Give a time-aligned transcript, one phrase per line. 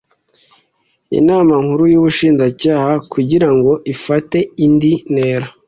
[1.19, 5.47] Inama Nkuru y Ubushinjacyaha kugira ngo ifate indi ntera